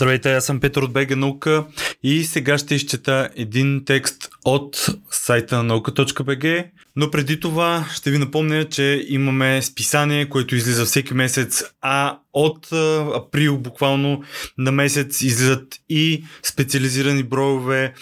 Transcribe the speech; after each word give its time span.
Здравейте, 0.00 0.32
аз 0.32 0.44
съм 0.44 0.60
Петър 0.60 0.82
от 0.82 0.92
БГ 0.92 1.16
Наука 1.16 1.64
и 2.02 2.24
сега 2.24 2.58
ще 2.58 2.74
изчета 2.74 3.30
един 3.36 3.82
текст 3.86 4.28
от 4.44 4.86
сайта 5.10 5.56
на 5.56 5.62
наука.бг, 5.62 6.64
но 6.96 7.10
преди 7.10 7.40
това 7.40 7.88
ще 7.94 8.10
ви 8.10 8.18
напомня, 8.18 8.68
че 8.68 9.04
имаме 9.08 9.62
списание, 9.62 10.28
което 10.28 10.56
излиза 10.56 10.84
всеки 10.84 11.14
месец, 11.14 11.64
а 11.82 12.18
от 12.32 12.68
април 13.14 13.58
буквално 13.58 14.22
на 14.58 14.72
месец 14.72 15.20
излизат 15.20 15.74
и 15.88 16.24
специализирани 16.42 17.22
броеве. 17.22 17.94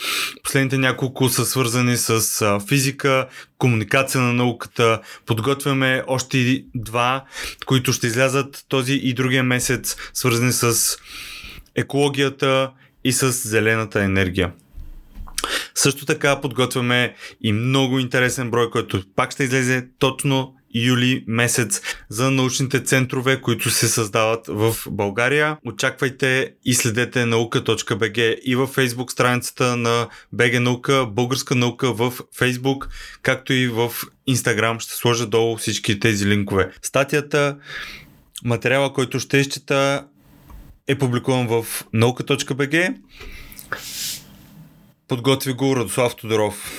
Последните 0.45 0.79
няколко 0.79 1.29
са 1.29 1.47
свързани 1.47 1.97
с 1.97 2.21
физика, 2.69 3.29
комуникация 3.59 4.21
на 4.21 4.33
науката. 4.33 5.01
Подготвяме 5.27 6.03
още 6.07 6.65
два, 6.75 7.25
които 7.67 7.93
ще 7.93 8.07
излязат 8.07 8.65
този 8.69 8.95
и 8.95 9.15
другия 9.15 9.43
месец, 9.43 9.97
свързани 10.15 10.53
с 10.53 10.97
екологията 11.77 12.71
и 13.05 13.13
с 13.13 13.49
зелената 13.49 14.03
енергия. 14.03 14.53
Също 15.75 16.07
така 16.07 16.41
подготвяме 16.41 17.15
и 17.41 17.53
много 17.53 17.99
интересен 17.99 18.51
брой, 18.51 18.71
който 18.71 19.03
пак 19.17 19.33
ще 19.33 19.45
излезе 19.45 19.87
точно 19.99 20.55
юли 20.75 21.25
месец 21.27 21.81
за 22.09 22.31
научните 22.31 22.81
центрове, 22.81 23.41
които 23.41 23.71
се 23.71 23.89
създават 23.89 24.47
в 24.49 24.77
България. 24.91 25.57
Очаквайте 25.67 26.53
и 26.65 26.75
следете 26.75 27.27
наука.бг 27.27 28.19
и 28.45 28.57
във 28.57 28.71
фейсбук 28.71 29.13
страницата 29.13 29.77
на 29.77 30.09
БГ 30.33 30.61
наука, 30.61 31.07
българска 31.07 31.55
наука 31.55 31.93
в 31.93 32.13
фейсбук, 32.37 32.89
както 33.23 33.53
и 33.53 33.69
в 33.69 33.93
инстаграм. 34.27 34.81
Ще 34.81 34.95
сложа 34.95 35.27
долу 35.27 35.57
всички 35.57 36.01
тези 36.01 36.27
линкове. 36.27 36.71
Статията, 36.83 37.57
материала, 38.45 38.93
който 38.93 39.21
ще 39.21 39.39
изчета 39.39 40.05
е 40.89 40.99
публикуван 40.99 41.47
в 41.47 41.85
наука.бг. 41.93 42.95
Подготви 45.09 45.53
го 45.53 45.77
Радослав 45.77 46.17
Тодоров. 46.17 46.71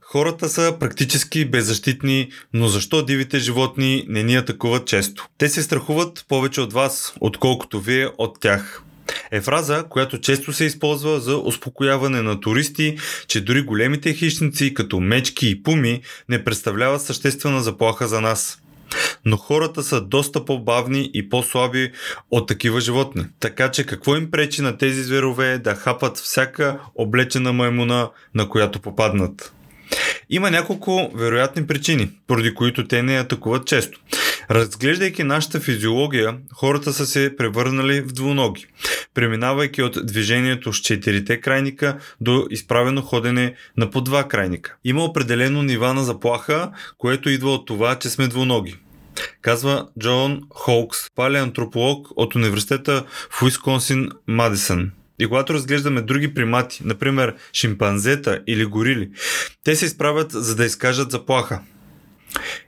Хората 0.00 0.48
са 0.48 0.76
практически 0.80 1.44
беззащитни, 1.44 2.30
но 2.52 2.68
защо 2.68 3.04
дивите 3.04 3.38
животни 3.38 4.04
не 4.08 4.22
ни 4.22 4.36
атакуват 4.36 4.86
често? 4.86 5.28
Те 5.38 5.48
се 5.48 5.62
страхуват 5.62 6.24
повече 6.28 6.60
от 6.60 6.72
вас, 6.72 7.14
отколкото 7.20 7.80
вие 7.80 8.08
от 8.18 8.40
тях. 8.40 8.82
Е 9.30 9.40
фраза, 9.40 9.84
която 9.88 10.20
често 10.20 10.52
се 10.52 10.64
използва 10.64 11.20
за 11.20 11.36
успокояване 11.36 12.22
на 12.22 12.40
туристи, 12.40 12.98
че 13.26 13.40
дори 13.40 13.62
големите 13.62 14.14
хищници, 14.14 14.74
като 14.74 15.00
мечки 15.00 15.48
и 15.48 15.62
пуми, 15.62 16.00
не 16.28 16.44
представляват 16.44 17.02
съществена 17.02 17.62
заплаха 17.62 18.08
за 18.08 18.20
нас 18.20 18.62
но 19.24 19.36
хората 19.36 19.82
са 19.82 20.00
доста 20.00 20.44
по-бавни 20.44 21.10
и 21.14 21.28
по-слаби 21.28 21.92
от 22.30 22.48
такива 22.48 22.80
животни. 22.80 23.24
Така 23.40 23.70
че 23.70 23.86
какво 23.86 24.16
им 24.16 24.30
пречи 24.30 24.62
на 24.62 24.78
тези 24.78 25.02
зверове 25.02 25.58
да 25.58 25.74
хапат 25.74 26.16
всяка 26.18 26.78
облечена 26.94 27.52
маймуна, 27.52 28.10
на 28.34 28.48
която 28.48 28.80
попаднат? 28.80 29.52
Има 30.30 30.50
няколко 30.50 31.10
вероятни 31.14 31.66
причини, 31.66 32.10
поради 32.26 32.54
които 32.54 32.88
те 32.88 33.02
не 33.02 33.18
атакуват 33.18 33.66
често. 33.66 34.00
Разглеждайки 34.52 35.24
нашата 35.24 35.60
физиология, 35.60 36.38
хората 36.54 36.92
са 36.92 37.06
се 37.06 37.34
превърнали 37.36 38.00
в 38.00 38.12
двуноги, 38.12 38.66
преминавайки 39.14 39.82
от 39.82 40.06
движението 40.06 40.72
с 40.72 40.78
четирите 40.78 41.40
крайника 41.40 41.98
до 42.20 42.46
изправено 42.50 43.02
ходене 43.02 43.54
на 43.76 43.90
по 43.90 44.00
два 44.00 44.28
крайника. 44.28 44.76
Има 44.84 45.04
определено 45.04 45.62
нива 45.62 45.94
на 45.94 46.04
заплаха, 46.04 46.70
което 46.98 47.30
идва 47.30 47.50
от 47.50 47.66
това, 47.66 47.98
че 47.98 48.10
сме 48.10 48.28
двуноги 48.28 48.76
казва 49.42 49.88
Джон 50.00 50.40
Хоукс, 50.54 50.98
палеантрополог 51.14 52.08
от 52.16 52.34
университета 52.34 53.04
в 53.30 53.42
Уисконсин 53.42 54.08
Мадисън. 54.26 54.90
И 55.18 55.26
когато 55.26 55.54
разглеждаме 55.54 56.00
други 56.00 56.34
примати, 56.34 56.82
например 56.84 57.34
шимпанзета 57.52 58.40
или 58.46 58.64
горили, 58.64 59.10
те 59.64 59.76
се 59.76 59.84
изправят 59.84 60.32
за 60.32 60.56
да 60.56 60.64
изкажат 60.64 61.10
заплаха. 61.10 61.60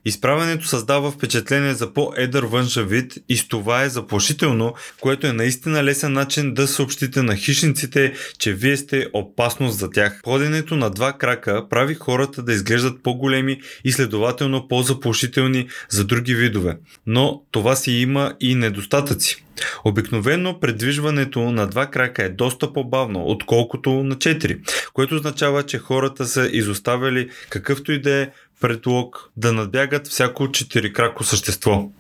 Изправенето 0.05 0.67
създава 0.67 1.11
впечатление 1.11 1.75
за 1.75 1.93
по-едър 1.93 2.43
външен 2.43 2.87
вид 2.87 3.15
и 3.29 3.37
с 3.37 3.49
това 3.49 3.83
е 3.83 3.89
заплашително, 3.89 4.75
което 5.01 5.27
е 5.27 5.33
наистина 5.33 5.85
лесен 5.85 6.13
начин 6.13 6.55
да 6.55 6.69
съобщите 6.69 7.23
на 7.23 7.37
хищниците, 7.37 8.15
че 8.39 8.53
вие 8.53 8.77
сте 8.77 9.07
опасност 9.13 9.79
за 9.79 9.91
тях. 9.91 10.21
Ходенето 10.25 10.77
на 10.77 10.91
два 10.91 11.13
крака 11.13 11.67
прави 11.71 11.95
хората 11.95 12.43
да 12.43 12.53
изглеждат 12.53 13.03
по-големи 13.03 13.61
и 13.85 13.93
следователно 13.93 14.69
по-заплашителни 14.69 15.69
за 15.89 16.05
други 16.05 16.35
видове. 16.35 16.77
Но 17.07 17.43
това 17.51 17.77
си 17.77 17.93
има 17.93 18.35
и 18.41 18.55
недостатъци. 18.55 19.45
Обикновено 19.85 20.61
предвижването 20.61 21.41
на 21.41 21.67
два 21.67 21.87
крака 21.87 22.25
е 22.25 22.29
доста 22.29 22.73
по-бавно, 22.73 23.25
отколкото 23.27 23.91
на 23.91 24.19
четири, 24.19 24.59
което 24.93 25.15
означава, 25.15 25.63
че 25.63 25.79
хората 25.79 26.27
са 26.27 26.49
изоставили 26.53 27.31
какъвто 27.51 27.93
и 27.93 28.01
да 28.01 28.15
е 28.15 28.29
предлог 28.65 29.31
да 29.37 29.53
надбягат 29.53 30.09
всяко 30.09 30.53
четирикрако 30.53 31.25
същество. 31.25 31.91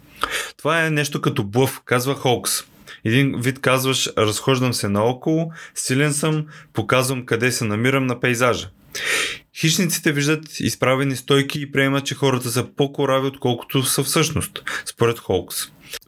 Това 0.56 0.84
е 0.84 0.91
нещо 0.91 1.20
като 1.20 1.44
блъв, 1.44 1.80
казва 1.84 2.14
Холкс. 2.14 2.52
Един 3.04 3.41
вид 3.41 3.60
казваш, 3.60 4.10
разхождам 4.19 4.75
се 4.75 4.88
наоколо, 4.88 5.52
силен 5.75 6.12
съм, 6.12 6.47
показвам 6.72 7.26
къде 7.26 7.52
се 7.52 7.64
намирам 7.64 8.06
на 8.06 8.20
пейзажа. 8.20 8.69
Хищниците 9.56 10.12
виждат 10.12 10.60
изправени 10.60 11.16
стойки 11.16 11.60
и 11.60 11.72
приемат, 11.72 12.06
че 12.06 12.15
хората 12.15 12.50
са 12.50 12.66
по-корави, 12.77 13.27
отколкото 13.27 13.82
са 13.82 14.03
всъщност, 14.03 14.62
според 14.87 15.19
Холкс. 15.19 15.56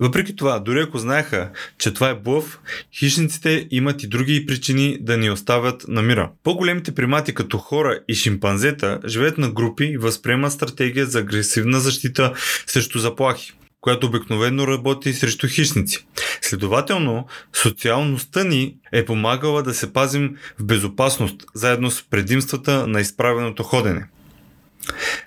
Въпреки 0.00 0.36
това, 0.36 0.58
дори 0.58 0.80
ако 0.80 0.98
знаеха, 0.98 1.50
че 1.78 1.94
това 1.94 2.08
е 2.08 2.14
блъв, 2.14 2.58
хищниците 2.98 3.68
имат 3.70 4.02
и 4.02 4.08
други 4.08 4.46
причини 4.46 4.98
да 5.00 5.16
ни 5.16 5.30
оставят 5.30 5.84
на 5.88 6.02
мира. 6.02 6.30
По-големите 6.42 6.94
примати 6.94 7.34
като 7.34 7.58
хора 7.58 8.00
и 8.08 8.14
шимпанзета 8.14 9.00
живеят 9.06 9.38
на 9.38 9.50
групи 9.50 9.84
и 9.84 9.98
възприемат 9.98 10.52
стратегия 10.52 11.06
за 11.06 11.18
агресивна 11.18 11.80
защита 11.80 12.32
срещу 12.66 12.98
заплахи 12.98 13.52
която 13.86 14.06
обикновено 14.06 14.66
работи 14.66 15.12
срещу 15.12 15.48
хищници. 15.48 16.06
Следователно, 16.46 17.26
социалността 17.52 18.44
ни 18.44 18.76
е 18.92 19.04
помагала 19.04 19.62
да 19.62 19.74
се 19.74 19.92
пазим 19.92 20.36
в 20.58 20.64
безопасност, 20.64 21.44
заедно 21.54 21.90
с 21.90 22.02
предимствата 22.10 22.86
на 22.86 23.00
изправеното 23.00 23.62
ходене. 23.62 24.06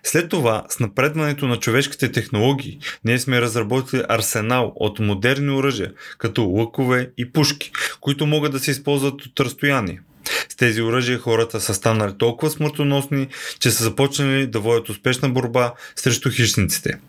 След 0.03 0.29
това, 0.29 0.66
с 0.69 0.79
напредването 0.79 1.47
на 1.47 1.58
човешките 1.58 2.12
технологии, 2.12 2.79
ние 3.06 3.19
сме 3.19 3.41
разработили 3.41 4.03
арсенал 4.09 4.74
от 4.75 5.00
модерни 5.00 5.52
оръжия, 5.52 5.94
като 6.18 6.44
лъкове 6.44 7.09
и 7.18 7.31
пушки, 7.31 7.72
които 8.02 8.25
могат 8.25 8.52
да 8.52 8.59
се 8.59 8.72
използват 8.72 9.25
от 9.25 9.40
разстояние. 9.40 10.02
С 10.50 10.56
тези 10.56 10.81
оръжия 10.81 11.19
хората 11.19 11.62
са 11.62 11.73
станали 11.73 12.13
толкова 12.17 12.51
смъртоносни, 12.51 13.28
че 13.59 13.72
са 13.72 13.84
започнали 13.84 14.47
да 14.47 14.59
водят 14.59 14.90
успешна 14.90 15.29
борба 15.29 15.73
срещу 15.95 16.29
хищниците. 16.31 17.00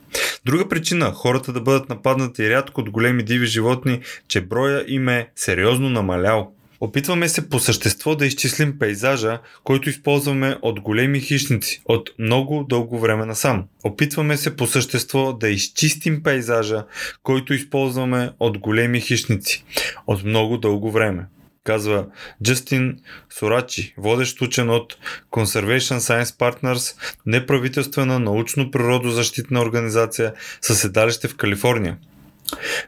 Друга 0.44 0.68
причина 0.68 1.12
хората 1.12 1.52
да 1.52 1.60
бъдат 1.60 1.88
нападнати 1.88 2.50
рядко 2.50 2.80
от 2.80 2.90
големи 2.90 3.22
диви 3.22 3.46
животни, 3.46 4.00
че 4.28 4.40
броя 4.40 4.84
им 4.88 5.08
е 5.08 5.28
сериозно 5.36 5.90
намалял. 5.90 6.52
Опитваме 6.80 7.28
се 7.28 7.48
по 7.48 7.58
същество 7.58 8.16
да 8.16 8.26
изчислим 8.26 8.78
пейзажа, 8.78 9.38
който 9.64 9.90
използваме 9.90 10.56
от 10.62 10.80
големи 10.80 11.20
хищници 11.20 11.82
от 11.84 12.10
много 12.18 12.66
дълго 12.68 12.98
време 12.98 13.26
насам. 13.26 13.64
Опитваме 13.84 14.36
се 14.36 14.56
по 14.56 14.66
същество 14.66 15.32
да 15.32 15.48
изчистим 15.48 16.22
пейзажа, 16.22 16.84
който 17.22 17.54
използваме 17.54 18.30
от 18.40 18.58
големи 18.58 19.00
хищници 19.00 19.64
от 20.06 20.24
много 20.24 20.58
дълго 20.58 20.90
време 20.90 21.26
казва 21.64 22.06
Джастин 22.42 22.98
Сорачи, 23.30 23.94
водещ 23.98 24.42
учен 24.42 24.70
от 24.70 24.98
Conservation 25.30 25.98
Science 25.98 26.24
Partners, 26.24 26.96
неправителствена 27.26 28.20
научно-природозащитна 28.20 29.60
организация 29.60 30.32
със 30.60 30.80
седалище 30.80 31.28
в 31.28 31.36
Калифорния. 31.36 31.98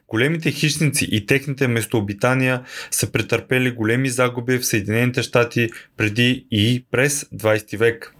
Големите 0.08 0.50
хищници 0.50 1.08
и 1.12 1.26
техните 1.26 1.68
местообитания 1.68 2.62
са 2.90 3.12
претърпели 3.12 3.70
големи 3.70 4.08
загуби 4.08 4.58
в 4.58 4.66
Съединените 4.66 5.22
щати 5.22 5.68
преди 5.96 6.46
и 6.50 6.84
през 6.90 7.24
20 7.24 7.78
век. 7.78 8.14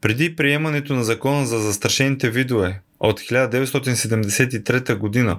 Преди 0.00 0.36
приемането 0.36 0.94
на 0.94 1.04
закона 1.04 1.46
за 1.46 1.58
застрашените 1.58 2.30
видове, 2.30 2.80
от 3.00 3.20
1973 3.20 4.94
година. 4.94 5.38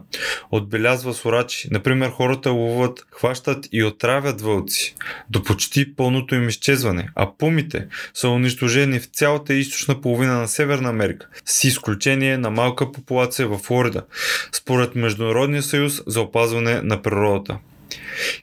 Отбелязва 0.52 1.13
Сорачи. 1.13 1.68
Например, 1.72 2.10
хората 2.10 2.52
ловуват, 2.52 3.06
хващат 3.12 3.68
и 3.72 3.84
отравят 3.84 4.42
вълци 4.42 4.96
до 5.30 5.44
почти 5.44 5.96
пълното 5.96 6.36
им 6.36 6.50
изчезване, 6.50 7.10
а 7.16 7.31
пумите 7.38 7.88
са 8.13 8.30
унищожени 8.30 9.00
в 9.00 9.06
цялата 9.06 9.54
източна 9.54 10.02
половина 10.02 10.34
на 10.40 10.48
Северна 10.48 10.90
Америка, 10.90 11.28
с 11.46 11.63
изключение 11.63 12.38
на 12.38 12.50
малка 12.50 12.92
популация 12.92 13.48
в 13.48 13.57
Флорида, 13.57 14.02
според 14.52 14.96
Международния 14.96 15.63
съюз 15.63 16.02
за 16.07 16.22
опазване 16.22 16.81
на 16.81 17.02
природата. 17.02 17.57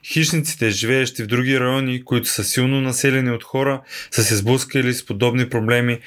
Хищниците, 0.05 0.69
живеещи 0.69 1.23
в 1.23 1.27
други 1.27 1.59
райони, 1.59 2.05
които 2.05 2.29
са 2.29 2.43
силно 2.43 2.81
населени 2.81 3.31
от 3.31 3.43
хора, 3.43 3.81
са 4.11 4.23
се 4.23 4.35
сблъскали 4.35 4.93
с 4.93 5.05
подобни 5.05 5.49
проблеми. 5.49 5.99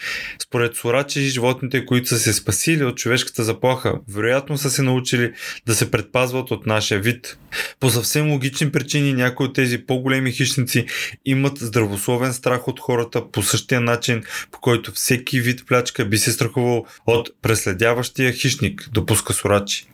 Според 0.42 0.76
Сурачи, 0.76 1.20
животните, 1.20 1.86
които 1.86 2.08
са 2.08 2.18
се 2.18 2.32
спасили 2.32 2.84
от 2.84 2.96
човешката 2.96 3.44
заплаха, 3.44 3.94
вероятно 4.08 4.58
са 4.58 4.70
се 4.70 4.82
научили 4.82 5.32
да 5.66 5.74
се 5.74 5.90
предпазват 5.90 6.50
от 6.50 6.66
нашия 6.66 7.00
вид. 7.00 7.38
По 7.80 7.90
съвсем 7.90 8.30
логични 8.30 8.72
причини 8.72 9.12
някои 9.12 9.46
от 9.46 9.54
тези 9.54 9.78
по-големи 9.78 10.32
хищници 10.32 10.86
имат 11.24 11.58
здравословен 11.58 12.34
страх 12.34 12.68
от 12.68 12.80
хората 12.80 13.30
по 13.30 13.42
същия 13.42 13.80
начин, 13.80 14.22
по 14.50 14.60
който 14.60 14.92
всеки 14.92 15.40
вид 15.40 15.66
плячка 15.66 16.04
би 16.04 16.18
се 16.18 16.32
страхувал 16.32 16.86
от 17.06 17.28
преследяващия 17.42 18.32
хищник, 18.32 18.88
допуска 18.92 19.32
Сурачи. 19.32 19.86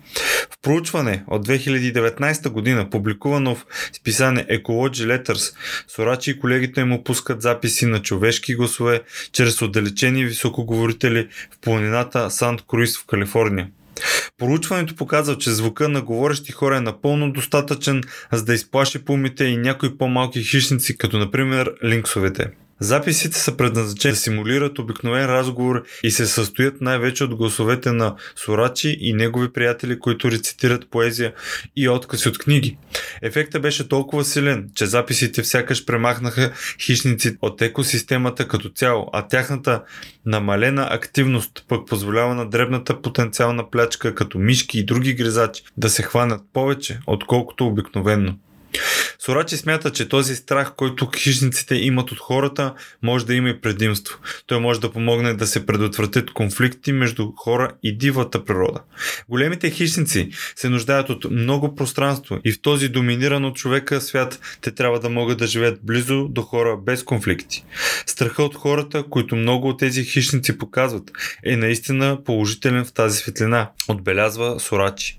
В 0.51 0.59
проучване 0.63 1.25
от 1.27 1.47
2019 1.49 2.49
година, 2.49 2.91
публикувано 2.91 3.55
в 3.55 3.67
списание 3.93 4.47
Ecology 4.51 4.93
Letters, 4.93 5.55
Сорачи 5.89 6.31
и 6.31 6.39
колегите 6.39 6.81
им 6.81 6.93
опускат 6.93 7.43
записи 7.43 7.87
на 7.87 8.03
човешки 8.03 8.55
гласове 8.55 9.01
чрез 9.33 9.63
отдалечени 9.63 10.25
високоговорители 10.25 11.29
в 11.55 11.59
планината 11.61 12.31
Сант 12.31 12.63
Круис 12.69 12.99
в 12.99 13.07
Калифорния. 13.07 13.69
Проучването 14.39 14.97
показва, 14.97 15.39
че 15.39 15.51
звука 15.51 15.89
на 15.89 16.03
говорещи 16.03 16.53
хора 16.53 16.77
е 16.77 16.81
напълно 16.81 17.33
достатъчен, 17.33 18.03
за 18.33 18.45
да 18.45 18.55
изплаши 18.55 19.05
пумите 19.05 19.45
и 19.45 19.57
някои 19.57 19.99
по-малки 19.99 20.43
хищници, 20.43 20.99
като 20.99 21.19
например 21.19 21.73
линксовете. 21.85 22.51
Записите 22.81 23.39
са 23.39 23.57
предназначени 23.57 24.13
да 24.13 24.19
симулират 24.21 24.79
обикновен 24.79 25.27
разговор 25.27 25.85
и 26.03 26.11
се 26.11 26.27
състоят 26.27 26.81
най-вече 26.81 27.25
от 27.25 27.35
гласовете 27.35 27.93
на 27.93 28.17
Сорачи 28.37 28.97
и 29.01 29.13
негови 29.13 29.53
приятели, 29.53 29.99
които 29.99 30.31
рецитират 30.31 30.91
поезия 30.91 31.33
и 31.77 31.89
откази 31.89 32.29
от 32.29 32.39
книги. 32.39 32.79
Ефектът 33.23 33.63
беше 33.63 33.89
толкова 33.89 34.25
силен, 34.25 34.71
че 34.75 34.87
записите 34.87 35.45
сякаш 35.45 35.85
премахнаха 35.85 36.53
хищници 36.81 37.37
от 37.43 37.63
екосистемата 37.63 38.49
като 38.49 38.69
цяло, 38.69 39.09
а 39.13 39.29
тяхната 39.29 39.83
намалена 40.27 40.89
активност 40.91 41.65
пък 41.69 41.89
позволява 41.89 42.35
на 42.35 42.51
дребната 42.51 43.03
потенциална 43.03 43.71
плячка 43.71 44.15
като 44.15 44.39
мишки 44.39 44.79
и 44.79 44.85
други 44.85 45.15
гризачи 45.15 45.63
да 45.77 45.91
се 45.91 46.03
хванат 46.03 46.41
повече, 46.53 47.01
отколкото 47.07 47.67
обикновенно. 47.67 48.39
Сорачи 49.19 49.57
смята, 49.57 49.93
че 49.93 50.09
този 50.09 50.37
страх, 50.37 50.73
който 50.77 51.11
хищниците 51.17 51.75
имат 51.75 52.13
от 52.13 52.19
хората, 52.19 52.75
може 53.03 53.27
да 53.27 53.35
има 53.35 53.49
и 53.49 53.61
предимство. 53.61 54.19
Той 54.47 54.61
може 54.61 54.81
да 54.81 54.93
помогне 54.93 55.35
да 55.35 55.47
се 55.47 55.67
предотвратят 55.67 56.31
конфликти 56.31 56.93
между 56.93 57.33
хора 57.37 57.73
и 57.83 57.99
дивата 57.99 58.45
природа. 58.45 58.81
Големите 59.29 59.71
хищници 59.71 60.31
се 60.57 60.69
нуждаят 60.69 61.11
от 61.11 61.31
много 61.31 61.75
пространство 61.75 62.39
и 62.45 62.53
в 62.53 62.63
този 62.63 62.89
доминиран 62.89 63.45
от 63.45 63.57
човека 63.57 64.01
свят 64.01 64.41
те 64.61 64.71
трябва 64.71 65.01
да 65.01 65.09
могат 65.09 65.39
да 65.39 65.47
живеят 65.47 65.81
близо 65.83 66.29
до 66.29 66.43
хора 66.43 66.77
без 66.77 67.03
конфликти. 67.03 67.65
Страха 68.07 68.43
от 68.43 68.55
хората, 68.55 69.05
които 69.11 69.37
много 69.37 69.69
от 69.69 69.79
тези 69.79 70.05
хищници 70.05 70.59
показват, 70.59 71.11
е 71.45 71.57
наистина 71.57 72.19
положителен 72.25 72.85
в 72.85 72.93
тази 72.93 73.19
светлина, 73.19 73.71
отбелязва 73.89 74.61
Сорачи. 74.61 75.19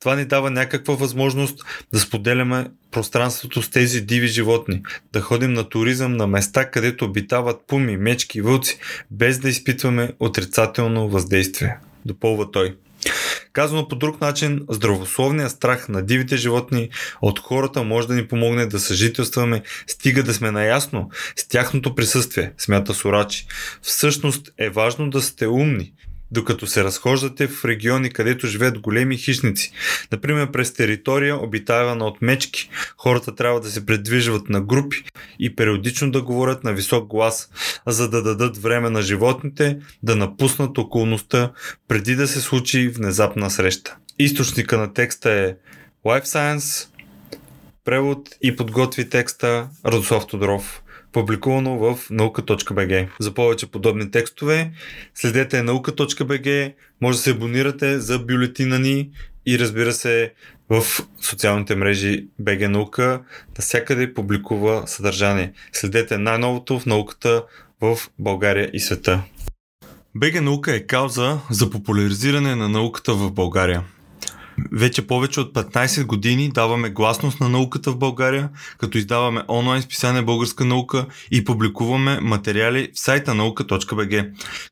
Това 0.00 0.16
ни 0.16 0.24
дава 0.24 0.50
някаква 0.50 0.94
възможност 0.94 1.64
да 1.92 2.00
споделяме 2.00 2.66
пространството 2.90 3.62
с 3.62 3.70
тези 3.70 4.00
диви 4.00 4.28
животни, 4.28 4.82
да 5.12 5.20
ходим 5.20 5.52
на 5.52 5.68
туризъм 5.68 6.16
на 6.16 6.26
места, 6.26 6.70
където 6.70 7.04
обитават 7.04 7.60
пуми, 7.66 7.96
мечки, 7.96 8.40
вълци, 8.40 8.78
без 9.10 9.38
да 9.38 9.48
изпитваме 9.48 10.12
отрицателно 10.20 11.08
въздействие. 11.08 11.76
Допълва 12.04 12.50
той. 12.50 12.76
Казано 13.52 13.88
по 13.88 13.96
друг 13.96 14.20
начин, 14.20 14.60
здравословният 14.70 15.52
страх 15.52 15.88
на 15.88 16.02
дивите 16.02 16.36
животни 16.36 16.88
от 17.22 17.38
хората 17.38 17.82
може 17.82 18.08
да 18.08 18.14
ни 18.14 18.28
помогне 18.28 18.66
да 18.66 18.80
съжителстваме, 18.80 19.62
стига 19.86 20.22
да 20.22 20.34
сме 20.34 20.50
наясно 20.50 21.10
с 21.36 21.48
тяхното 21.48 21.94
присъствие, 21.94 22.52
смята 22.58 22.94
Сурачи. 22.94 23.46
Всъщност 23.82 24.50
е 24.58 24.70
важно 24.70 25.10
да 25.10 25.22
сте 25.22 25.46
умни, 25.46 25.92
докато 26.32 26.66
се 26.66 26.84
разхождате 26.84 27.46
в 27.46 27.64
региони, 27.64 28.10
където 28.10 28.46
живеят 28.46 28.78
големи 28.78 29.16
хищници. 29.16 29.72
Например, 30.12 30.50
през 30.50 30.72
територия, 30.72 31.36
обитавана 31.36 32.06
от 32.06 32.22
мечки, 32.22 32.70
хората 32.96 33.34
трябва 33.34 33.60
да 33.60 33.70
се 33.70 33.86
предвижват 33.86 34.48
на 34.48 34.60
групи 34.60 35.04
и 35.38 35.56
периодично 35.56 36.10
да 36.10 36.22
говорят 36.22 36.64
на 36.64 36.72
висок 36.72 37.08
глас, 37.08 37.50
за 37.86 38.10
да 38.10 38.22
дадат 38.22 38.58
време 38.58 38.90
на 38.90 39.02
животните 39.02 39.78
да 40.02 40.16
напуснат 40.16 40.78
околността 40.78 41.52
преди 41.88 42.14
да 42.14 42.28
се 42.28 42.40
случи 42.40 42.88
внезапна 42.88 43.50
среща. 43.50 43.96
Източника 44.18 44.78
на 44.78 44.92
текста 44.94 45.30
е 45.30 45.54
Life 46.06 46.24
Science, 46.24 46.88
превод 47.84 48.28
и 48.42 48.56
подготви 48.56 49.08
текста 49.08 49.68
Радослав 49.86 50.26
Тодоров 50.26 50.82
публикувано 51.12 51.78
в 51.78 51.98
наука.бг. 52.10 53.08
За 53.20 53.34
повече 53.34 53.66
подобни 53.66 54.10
текстове 54.10 54.72
следете 55.14 55.62
наука.бг, 55.62 56.72
може 57.00 57.18
да 57.18 57.22
се 57.22 57.30
абонирате 57.30 58.00
за 58.00 58.18
бюлетина 58.18 58.78
ни 58.78 59.10
и 59.46 59.58
разбира 59.58 59.92
се 59.92 60.32
в 60.68 60.82
социалните 61.20 61.76
мрежи 61.76 62.26
БГ 62.38 62.60
Наука 62.70 63.20
навсякъде 63.58 64.14
публикува 64.14 64.82
съдържание. 64.86 65.52
Следете 65.72 66.18
най-новото 66.18 66.78
в 66.78 66.86
науката 66.86 67.44
в 67.80 67.98
България 68.18 68.70
и 68.72 68.80
света. 68.80 69.22
БГ 70.14 70.42
Наука 70.42 70.74
е 70.74 70.80
кауза 70.80 71.38
за 71.50 71.70
популяризиране 71.70 72.56
на 72.56 72.68
науката 72.68 73.14
в 73.14 73.30
България. 73.30 73.84
Вече 74.72 75.06
повече 75.06 75.40
от 75.40 75.54
15 75.54 76.06
години 76.06 76.50
даваме 76.54 76.90
гласност 76.90 77.40
на 77.40 77.48
науката 77.48 77.90
в 77.90 77.98
България, 77.98 78.48
като 78.78 78.98
издаваме 78.98 79.42
онлайн 79.48 79.82
списание 79.82 80.22
Българска 80.22 80.64
наука 80.64 81.06
и 81.30 81.44
публикуваме 81.44 82.20
материали 82.20 82.88
в 82.94 83.00
сайта 83.00 83.34
наука.бг, 83.34 84.24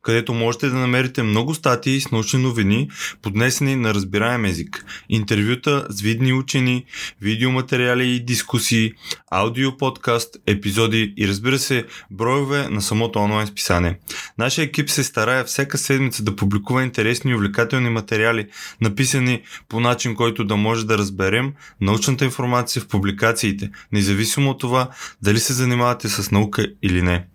където 0.02 0.34
можете 0.34 0.68
да 0.68 0.76
намерите 0.76 1.22
много 1.22 1.54
статии 1.54 2.00
с 2.00 2.10
научни 2.10 2.42
новини, 2.42 2.90
поднесени 3.22 3.76
на 3.76 3.94
разбираем 3.94 4.44
език, 4.44 4.84
интервюта 5.08 5.86
с 5.88 6.00
видни 6.00 6.32
учени, 6.32 6.84
видеоматериали 7.20 8.08
и 8.08 8.24
дискусии, 8.24 8.92
аудио 9.30 9.76
подкаст, 9.76 10.36
епизоди 10.46 11.14
и 11.16 11.28
разбира 11.28 11.58
се, 11.58 11.84
броеве 12.10 12.68
на 12.68 12.82
самото 12.82 13.18
онлайн 13.18 13.46
списание. 13.46 13.98
Нашия 14.38 14.64
екип 14.64 14.90
се 14.90 15.04
старае 15.04 15.44
всяка 15.44 15.78
седмица 15.78 16.22
да 16.22 16.36
публикува 16.36 16.82
интересни 16.82 17.30
и 17.30 17.34
увлекателни 17.34 17.90
материали, 17.90 18.46
написани 18.80 19.42
по 19.68 19.77
по 19.78 19.82
начин, 19.82 20.14
който 20.14 20.44
да 20.44 20.56
може 20.56 20.86
да 20.86 20.98
разберем 20.98 21.52
научната 21.80 22.24
информация 22.24 22.82
в 22.82 22.88
публикациите, 22.88 23.70
независимо 23.92 24.50
от 24.50 24.60
това 24.60 24.88
дали 25.22 25.38
се 25.38 25.52
занимавате 25.52 26.08
с 26.08 26.30
наука 26.30 26.66
или 26.82 27.02
не. 27.02 27.26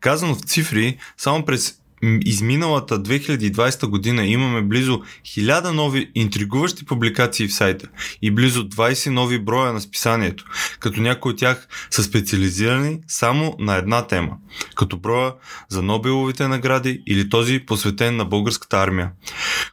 Казано 0.00 0.34
в 0.34 0.40
цифри, 0.40 0.96
само 1.16 1.44
през 1.44 1.74
изминалата 2.02 3.02
2020 3.02 3.86
година 3.86 4.26
имаме 4.26 4.62
близо 4.62 5.02
1000 5.24 5.70
нови 5.70 6.10
интригуващи 6.14 6.84
публикации 6.84 7.48
в 7.48 7.54
сайта 7.54 7.88
и 8.22 8.30
близо 8.30 8.68
20 8.68 9.10
нови 9.10 9.38
броя 9.38 9.72
на 9.72 9.80
списанието, 9.80 10.44
като 10.80 11.00
някои 11.00 11.32
от 11.32 11.38
тях 11.38 11.68
са 11.90 12.02
специализирани 12.02 12.98
само 13.08 13.56
на 13.58 13.76
една 13.76 14.06
тема, 14.06 14.36
като 14.74 14.96
броя 14.96 15.32
за 15.68 15.82
Нобеловите 15.82 16.48
награди 16.48 17.02
или 17.06 17.28
този 17.28 17.60
посветен 17.66 18.16
на 18.16 18.24
българската 18.24 18.76
армия, 18.76 19.10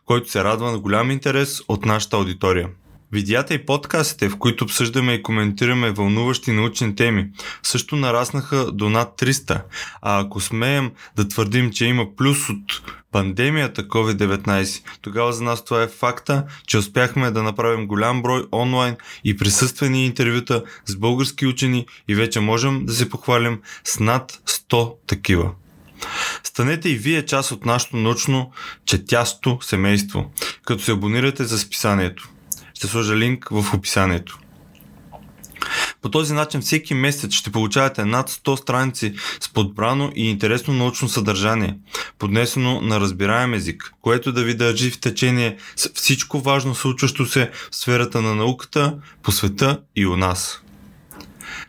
който 0.05 0.31
се 0.31 0.43
радва 0.43 0.71
на 0.71 0.79
голям 0.79 1.11
интерес 1.11 1.61
от 1.67 1.85
нашата 1.85 2.17
аудитория. 2.17 2.67
Видеята 3.11 3.53
и 3.53 3.65
подкастите, 3.65 4.29
в 4.29 4.37
които 4.37 4.63
обсъждаме 4.63 5.13
и 5.13 5.23
коментираме 5.23 5.91
вълнуващи 5.91 6.51
научни 6.51 6.95
теми, 6.95 7.27
също 7.63 7.95
нараснаха 7.95 8.71
до 8.71 8.89
над 8.89 9.21
300. 9.21 9.61
А 10.01 10.19
ако 10.19 10.39
смеем 10.39 10.91
да 11.15 11.27
твърдим, 11.27 11.71
че 11.71 11.85
има 11.85 12.15
плюс 12.15 12.49
от 12.49 12.81
пандемията 13.11 13.87
COVID-19, 13.87 14.81
тогава 15.01 15.33
за 15.33 15.43
нас 15.43 15.65
това 15.65 15.83
е 15.83 15.87
факта, 15.87 16.43
че 16.67 16.77
успяхме 16.77 17.31
да 17.31 17.43
направим 17.43 17.87
голям 17.87 18.21
брой 18.21 18.45
онлайн 18.53 18.95
и 19.23 19.37
присъствени 19.37 20.05
интервюта 20.05 20.63
с 20.85 20.95
български 20.95 21.47
учени 21.47 21.85
и 22.07 22.15
вече 22.15 22.39
можем 22.39 22.85
да 22.85 22.93
се 22.93 23.09
похвалим 23.09 23.61
с 23.83 23.99
над 23.99 24.39
100 24.47 24.95
такива. 25.07 25.51
Станете 26.43 26.89
и 26.89 26.95
вие 26.95 27.25
част 27.25 27.51
от 27.51 27.65
нашето 27.65 27.97
научно 27.97 28.51
четясто 28.85 29.57
семейство, 29.61 30.31
като 30.65 30.83
се 30.83 30.91
абонирате 30.91 31.43
за 31.43 31.59
списанието. 31.59 32.29
Ще 32.79 32.87
сложа 32.87 33.17
линк 33.17 33.47
в 33.51 33.73
описанието. 33.73 34.39
По 36.01 36.09
този 36.09 36.33
начин 36.33 36.61
всеки 36.61 36.93
месец 36.93 37.33
ще 37.33 37.51
получавате 37.51 38.05
над 38.05 38.29
100 38.29 38.61
страници 38.61 39.13
с 39.39 39.53
подбрано 39.53 40.11
и 40.15 40.29
интересно 40.29 40.73
научно 40.73 41.09
съдържание, 41.09 41.77
поднесено 42.19 42.81
на 42.81 42.99
разбираем 42.99 43.53
език, 43.53 43.93
което 44.01 44.31
да 44.31 44.43
ви 44.43 44.53
държи 44.53 44.91
в 44.91 44.99
течение 44.99 45.57
с 45.75 45.89
всичко 45.93 46.39
важно 46.39 46.75
случващо 46.75 47.25
се 47.25 47.51
в 47.71 47.75
сферата 47.75 48.21
на 48.21 48.35
науката, 48.35 48.97
по 49.23 49.31
света 49.31 49.81
и 49.95 50.05
у 50.07 50.15
нас. 50.15 50.61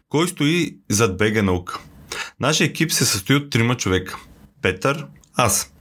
Кой 0.08 0.28
стои 0.28 0.76
зад 0.88 1.16
Бега 1.16 1.42
наука? 1.42 1.78
Нашия 2.40 2.66
екип 2.66 2.92
се 2.92 3.04
състои 3.04 3.36
от 3.36 3.50
трима 3.50 3.76
човека. 3.76 4.16
Петър, 4.62 5.06
аз, 5.34 5.72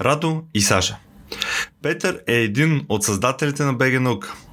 Радо 0.00 0.42
и 0.54 0.60
Саша. 0.60 0.96
Петър 1.82 2.20
е 2.26 2.34
един 2.34 2.86
от 2.88 3.04
създателите 3.04 3.62
на 3.62 3.74
Бега 3.74 4.00
наука– 4.00 4.34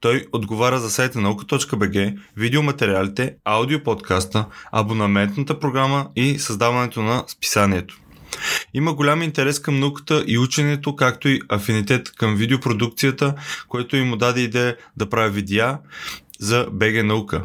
Той 0.00 0.26
отговаря 0.32 0.78
за 0.78 0.90
сайта 0.90 1.20
наука.bg, 1.20 2.18
видеоматериалите, 2.36 3.34
аудиоподкаста, 3.44 4.46
абонаментната 4.72 5.60
програма 5.60 6.08
и 6.16 6.38
създаването 6.38 7.02
на 7.02 7.24
списанието. 7.28 8.00
Има 8.74 8.94
голям 8.94 9.22
интерес 9.22 9.60
към 9.60 9.80
науката 9.80 10.24
и 10.26 10.38
ученето, 10.38 10.96
както 10.96 11.28
и 11.28 11.40
афинитет 11.48 12.12
към 12.12 12.36
видеопродукцията, 12.36 13.34
което 13.68 13.96
им 13.96 14.18
даде 14.18 14.40
идея 14.40 14.76
да 14.96 15.10
прави 15.10 15.30
видеа 15.30 15.78
за 16.40 16.66
БГ 16.72 17.04
наука. 17.04 17.44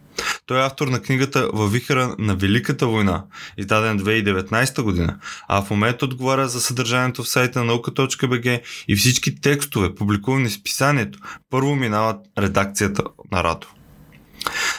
Той 0.51 0.59
е 0.59 0.65
автор 0.65 0.87
на 0.87 1.01
книгата 1.01 1.49
Във 1.53 1.71
вихара 1.71 2.15
на 2.19 2.35
Великата 2.35 2.87
война, 2.87 3.23
издаден 3.57 3.99
2019 3.99 4.81
година, 4.81 5.19
а 5.47 5.61
в 5.61 5.69
момента 5.69 6.05
отговаря 6.05 6.47
за 6.47 6.61
съдържанието 6.61 7.23
в 7.23 7.29
сайта 7.29 7.59
на 7.59 7.65
наука.бг 7.65 8.61
и 8.87 8.95
всички 8.95 9.41
текстове, 9.41 9.95
публикувани 9.95 10.49
в 10.49 10.63
писанието, 10.63 11.19
първо 11.49 11.75
минават 11.75 12.25
редакцията 12.37 13.03
на 13.31 13.43
Радо. 13.43 13.67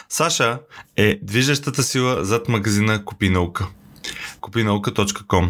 Саша 0.09 0.59
е 0.97 1.19
движещата 1.23 1.83
сила 1.83 2.25
зад 2.25 2.49
магазина 2.49 3.05
Купи 3.05 3.29
наука. 3.29 3.67
Купинаука.com 4.41 5.49